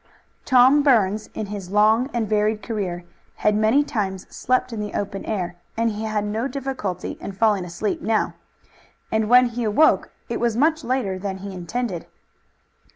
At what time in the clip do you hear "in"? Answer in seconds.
1.35-1.45, 4.73-4.79, 7.21-7.33